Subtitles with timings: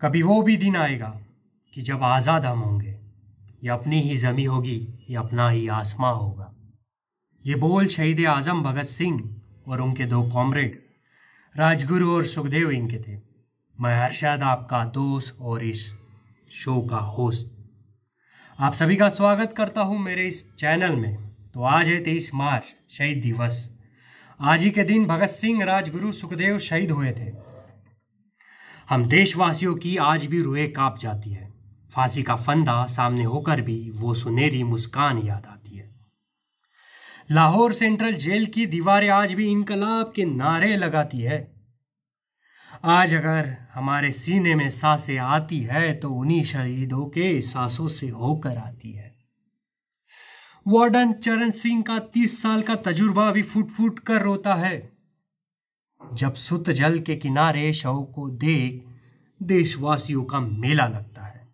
[0.00, 1.08] कभी वो भी दिन आएगा
[1.76, 2.90] कि जब आज़ाद हम होंगे।
[3.64, 4.76] ये अपनी ही ज़मी होगी,
[5.10, 6.54] ये अपना ही आसमां होगा।
[7.44, 10.78] ये बोल शहीद आज़म भगत सिंह और उनके दो कॉमरेड,
[11.54, 13.18] राजगुरु और सुखदेव इनके थे।
[13.80, 15.82] मैं हर्षद आपका दोस्त और इस
[16.52, 17.48] शो का होस्ट।
[18.58, 21.16] आप सभी का स्वागत करता हूँ मेरे इस चैनल में।
[21.54, 23.70] तो आज है तेईस मार्च, शहीद दिवस।
[24.40, 27.47] आज ही के दिन भगत सिंह, राजगुरु, सुखदेव शहीद हुए थे।
[28.88, 31.52] हम देशवासियों की आज भी रुए काँप जाती है।
[31.94, 35.94] फांसी का फंदा सामने होकर भी वो सुनहरी मुस्कान याद आती है।
[37.30, 41.54] लाहौर सेंट्रल जेल की दीवारें आज भी इनकलाब के नारे लगाती है।
[42.84, 48.56] आज अगर हमारे सीने में साँसें आती है तो उन्हीं शहीदों के सांसों से होकर
[48.56, 49.16] आती है।
[50.66, 54.97] वार्डन चरण सिंह का तीस साल का तजुर्बा भी फुट फुट कर रोता है।
[56.14, 58.84] जब सुत जल के किनारे शव को देख
[59.42, 61.48] देशवासियों का मेला लगता है।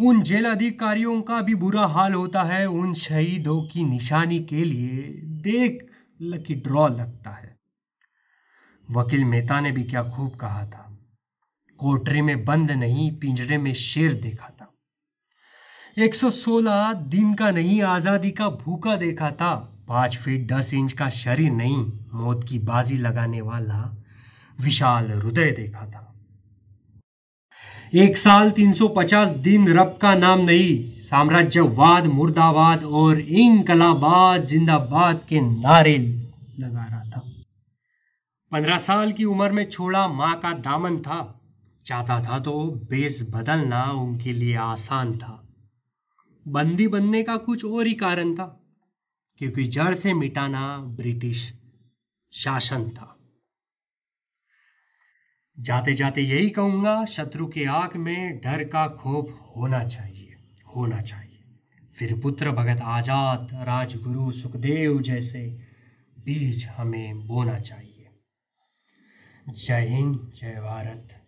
[0.00, 5.02] उन जेल अधिकारियों का भी बुरा हाल होता है। उन शहीदों की निशानी के लिए
[5.24, 5.86] देख
[6.22, 7.58] लकी ड्रॉ लगता है।
[8.90, 10.98] वकील मेहता ने भी क्या खूब कहा था।
[11.78, 14.74] कोटरी में बंद नहीं, पिंजरे में शेर देखा था।
[15.98, 21.50] 116 दिन का नहीं, आज़ादी का भूखा देखा था। पाँच फीट दस इंच का शरीर
[21.50, 24.02] नहीं, मौत की बाजी लगाने वाला
[24.60, 26.14] विशाल हृदय देखा था।
[27.94, 35.98] एक साल 350 दिन रब का नाम नहीं, साम्राज्यवाद, मुर्दाबाद और इंकलाबाद जिंदाबाद के नारे
[36.60, 37.22] लगा रहा था।
[38.52, 41.40] पंद्रह साल की उम्र में छोड़ा माँ का दामन था।
[41.86, 45.48] चाहता था तो बेस बदलना उनके लिए आसान था।
[46.48, 48.56] बंदी बनने का कुछ और ही कारण था।
[49.40, 51.52] क्योंकि जड़ से मिटाना ब्रिटिश
[52.32, 53.16] शासन था।
[55.58, 60.36] जाते जाते यही कहूँगा, शत्रु के आँख में डर का खोप होना चाहिए
[60.76, 61.58] होना चाहिए।
[61.98, 65.58] फिर पुत्र भगत आज़ाद, राजगुरु सुखदेव जैसे
[66.18, 68.08] बीज हमें बोना चाहिए।
[69.48, 71.19] जय हिंद, जय भारत।